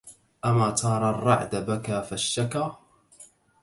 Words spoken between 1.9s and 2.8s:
فاشتكى